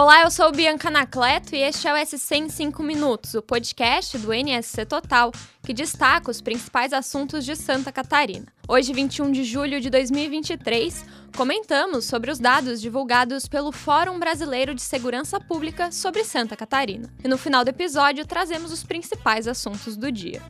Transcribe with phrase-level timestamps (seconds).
[0.00, 4.16] Olá, eu sou Bianca Nacleto e este é o SC em 5 Minutos, o podcast
[4.16, 8.46] do NSC Total, que destaca os principais assuntos de Santa Catarina.
[8.68, 11.04] Hoje, 21 de julho de 2023,
[11.36, 17.12] comentamos sobre os dados divulgados pelo Fórum Brasileiro de Segurança Pública sobre Santa Catarina.
[17.24, 20.40] E no final do episódio, trazemos os principais assuntos do dia.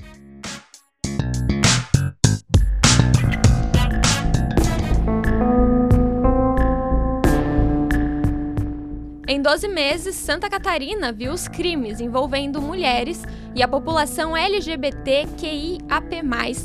[9.49, 13.23] 12 meses, Santa Catarina viu os crimes envolvendo mulheres
[13.55, 16.23] e a população LGBTQIAP+,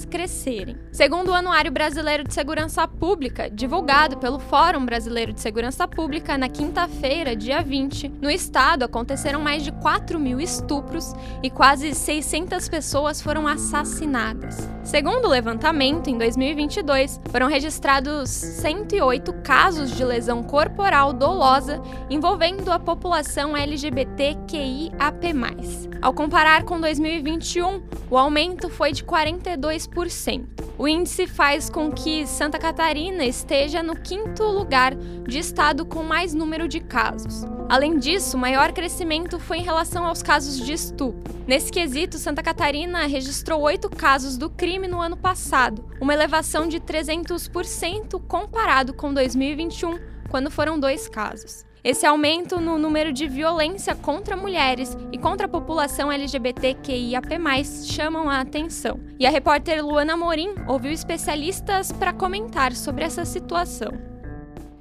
[0.09, 0.77] crescerem.
[0.91, 6.47] Segundo o Anuário Brasileiro de Segurança Pública, divulgado pelo Fórum Brasileiro de Segurança Pública na
[6.47, 13.21] quinta-feira, dia 20, no estado aconteceram mais de 4 mil estupros e quase 600 pessoas
[13.21, 14.69] foram assassinadas.
[14.83, 22.77] Segundo o levantamento, em 2022, foram registrados 108 casos de lesão corporal dolosa envolvendo a
[22.77, 25.33] população LGBTQIAP+.
[26.01, 30.47] Ao comparar com 2021, o aumento foi de 42%.
[30.77, 36.33] O índice faz com que Santa Catarina esteja no quinto lugar de estado com mais
[36.33, 37.45] número de casos.
[37.69, 41.33] Além disso, o maior crescimento foi em relação aos casos de estupro.
[41.47, 46.79] Nesse quesito, Santa Catarina registrou oito casos do crime no ano passado, uma elevação de
[46.79, 49.99] 300% comparado com 2021,
[50.29, 51.65] quando foram dois casos.
[51.83, 57.27] Esse aumento no número de violência contra mulheres e contra a população LGBTQIAP+,
[57.85, 59.01] chamam a atenção.
[59.19, 63.91] E a repórter Luana Morim ouviu especialistas para comentar sobre essa situação.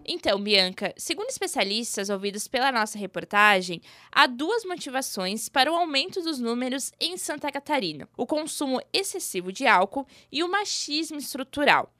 [0.04, 3.80] Então, Bianca, segundo especialistas ouvidos pela nossa reportagem,
[4.12, 9.66] há duas motivações para o aumento dos números em Santa Catarina: o consumo excessivo de
[9.66, 11.92] álcool e o machismo estrutural.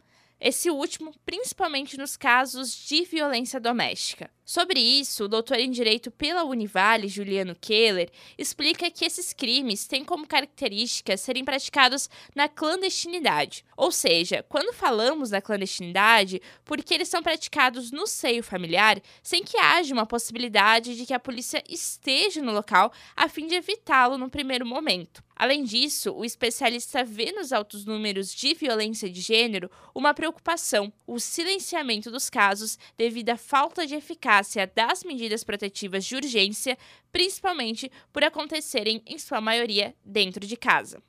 [0.44, 4.28] Esse último, principalmente nos casos de violência doméstica.
[4.52, 10.04] Sobre isso, o doutor em Direito pela Univale, Juliano Keller, explica que esses crimes têm
[10.04, 13.64] como característica serem praticados na clandestinidade.
[13.74, 19.56] Ou seja, quando falamos da clandestinidade, porque eles são praticados no seio familiar, sem que
[19.56, 24.28] haja uma possibilidade de que a polícia esteja no local a fim de evitá-lo no
[24.28, 25.24] primeiro momento.
[25.34, 31.18] Além disso, o especialista vê nos altos números de violência de gênero uma preocupação, o
[31.18, 36.76] silenciamento dos casos devido à falta de eficácia eficácia das medidas protetivas de urgência,
[37.10, 41.02] principalmente por acontecerem, em sua maioria, dentro de casa.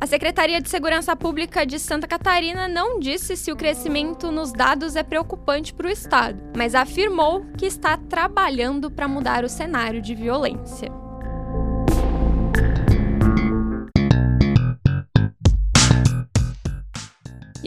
[0.00, 4.94] A Secretaria de Segurança Pública de Santa Catarina não disse se o crescimento nos dados
[4.94, 10.14] é preocupante para o Estado, mas afirmou que está trabalhando para mudar o cenário de
[10.14, 11.07] violência.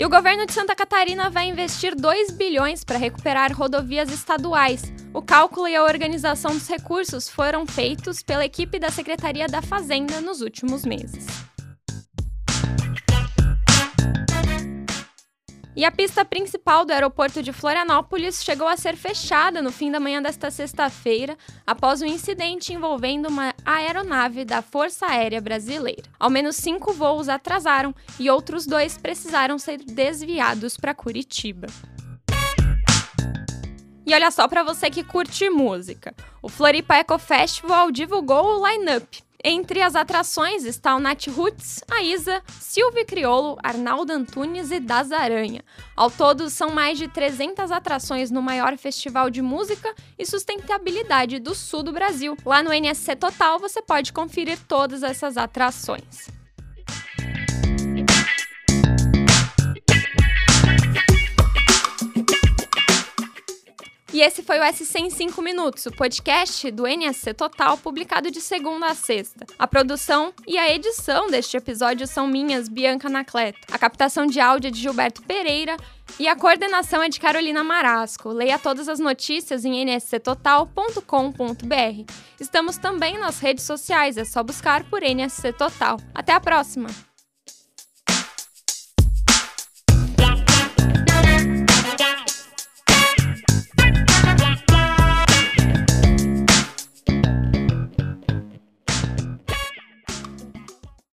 [0.02, 4.92] E o governo de Santa Catarina vai investir 2 bilhões para recuperar rodovias estaduais.
[5.14, 10.20] O cálculo e a organização dos recursos foram feitos pela equipe da Secretaria da Fazenda
[10.20, 11.51] nos últimos meses.
[15.82, 20.00] E a pista principal do aeroporto de Florianópolis chegou a ser fechada no fim da
[20.00, 26.04] manhã desta sexta-feira, após um incidente envolvendo uma aeronave da Força Aérea Brasileira.
[26.20, 31.66] Ao menos cinco voos atrasaram e outros dois precisaram ser desviados para Curitiba.
[34.06, 36.14] E olha só para você que curte música.
[36.44, 39.24] O Floripa Eco Festival divulgou o line-up.
[39.44, 45.12] Entre as atrações está o Nat Roots, a Isa, Silvio Criolo, Arnaldo Antunes e Das
[45.12, 45.64] Aranha.
[45.96, 51.56] Ao todo, são mais de 300 atrações no maior festival de música e sustentabilidade do
[51.56, 52.38] sul do Brasil.
[52.46, 56.41] Lá no NSC Total você pode conferir todas essas atrações.
[64.22, 68.40] E esse foi o SC em 5 Minutos, o podcast do NSC Total, publicado de
[68.40, 69.48] segunda a sexta.
[69.58, 73.58] A produção e a edição deste episódio são minhas, Bianca Nacleto.
[73.72, 75.76] A captação de áudio é de Gilberto Pereira
[76.20, 78.30] e a coordenação é de Carolina Marasco.
[78.30, 82.14] Leia todas as notícias em nsctotal.com.br.
[82.40, 85.98] Estamos também nas redes sociais, é só buscar por NSC Total.
[86.14, 87.11] Até a próxima!